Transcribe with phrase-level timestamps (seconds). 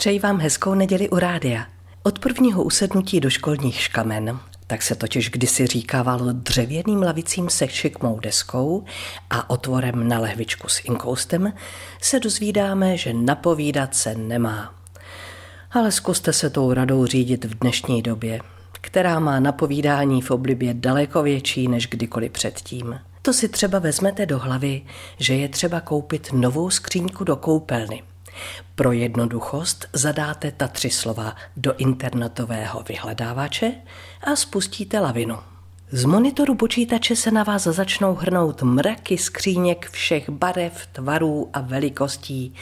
[0.00, 1.66] Přeji vám hezkou neděli u rádia.
[2.02, 8.20] Od prvního usednutí do školních škamen, tak se totiž kdysi říkávalo dřevěným lavicím se šikmou
[8.20, 8.84] deskou
[9.30, 11.52] a otvorem na lehvičku s inkoustem,
[12.02, 14.74] se dozvídáme, že napovídat se nemá.
[15.70, 18.40] Ale zkuste se tou radou řídit v dnešní době,
[18.72, 23.00] která má napovídání v oblibě daleko větší než kdykoliv předtím.
[23.22, 24.82] To si třeba vezmete do hlavy,
[25.18, 28.02] že je třeba koupit novou skříňku do koupelny.
[28.74, 33.72] Pro jednoduchost zadáte ta tři slova do internetového vyhledávače
[34.24, 35.38] a spustíte lavinu.
[35.92, 42.54] Z monitoru počítače se na vás začnou hrnout mraky skříněk všech barev, tvarů a velikostí.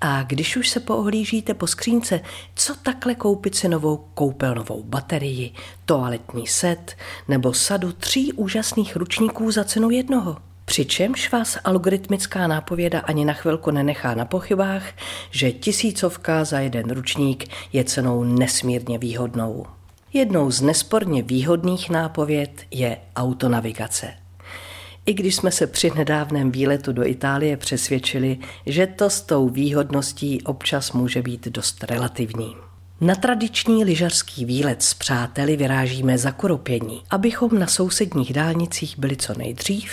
[0.00, 2.20] A když už se poohlížíte po skřínce,
[2.54, 5.52] co takhle koupit si novou koupelnovou baterii,
[5.84, 6.96] toaletní set
[7.28, 10.36] nebo sadu tří úžasných ručníků za cenu jednoho?
[10.78, 14.82] Přičemž vás algoritmická nápověda ani na chvilku nenechá na pochybách,
[15.30, 19.66] že tisícovka za jeden ručník je cenou nesmírně výhodnou.
[20.12, 24.14] Jednou z nesporně výhodných nápověd je autonavigace.
[25.06, 30.42] I když jsme se při nedávném výletu do Itálie přesvědčili, že to s tou výhodností
[30.42, 32.56] občas může být dost relativní.
[33.00, 39.34] Na tradiční lyžařský výlet s přáteli vyrážíme za Kuropění, abychom na sousedních dálnicích byli co
[39.38, 39.90] nejdřív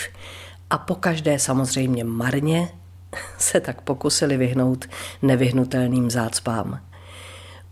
[0.69, 2.69] a po každé samozřejmě marně
[3.37, 4.85] se tak pokusili vyhnout
[5.21, 6.79] nevyhnutelným zácpám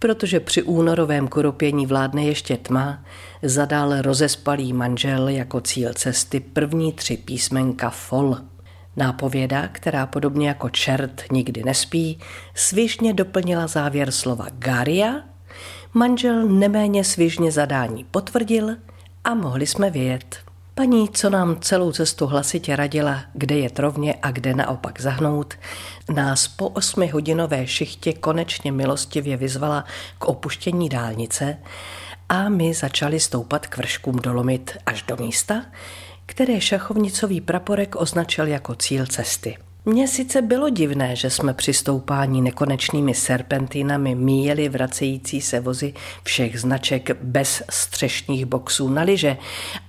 [0.04, 3.04] protože při únorovém kuropění vládne ještě tma,
[3.42, 8.38] zadal rozespalý manžel jako cíl cesty první tři písmenka fol.
[8.96, 12.20] Nápověda, která podobně jako čert nikdy nespí,
[12.56, 15.14] svižně doplnila závěr slova garia,
[15.94, 18.76] manžel neméně svižně zadání potvrdil
[19.24, 20.53] a mohli jsme vyjet.
[20.76, 25.54] Paní, co nám celou cestu hlasitě radila, kde je trovně a kde naopak zahnout,
[26.14, 29.86] nás po osmihodinové šichtě konečně milostivě vyzvala
[30.18, 31.58] k opuštění dálnice
[32.30, 35.66] a my začali stoupat k vrškům dolomit až do místa,
[36.26, 39.58] které šachovnicový praporek označil jako cíl cesty.
[39.86, 46.60] Mně sice bylo divné, že jsme při stoupání nekonečnými serpentinami míjeli vracející se vozy všech
[46.60, 49.38] značek bez střešních boxů na liže,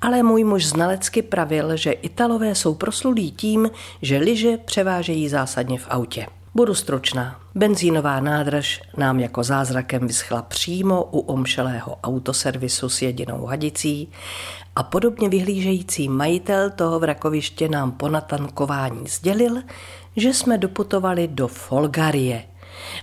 [0.00, 3.70] ale můj muž znalecky pravil, že Italové jsou proslulí tím,
[4.02, 6.26] že liže převážejí zásadně v autě.
[6.56, 7.40] Budu stručná.
[7.54, 14.08] Benzínová nádrž nám jako zázrakem vyschla přímo u omšelého autoservisu s jedinou hadicí
[14.76, 19.62] a podobně vyhlížející majitel toho vrakoviště nám po natankování sdělil,
[20.16, 22.44] že jsme doputovali do Folgarie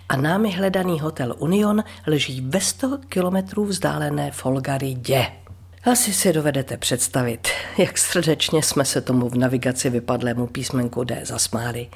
[0.10, 5.41] a námi hledaný hotel Union leží ve 100 kilometrů vzdálené Folgaridě.
[5.84, 7.48] Asi si dovedete představit,
[7.78, 11.90] jak srdečně jsme se tomu v navigaci vypadlému písmenku D zasmáli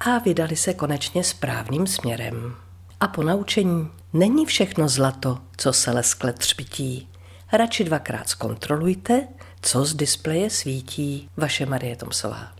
[0.00, 2.54] a vydali se konečně správným směrem.
[3.00, 7.08] A po naučení není všechno zlato, co se leskle třpití.
[7.52, 9.28] Radši dvakrát zkontrolujte,
[9.60, 11.28] co z displeje svítí.
[11.36, 12.57] Vaše Marie Tomsová.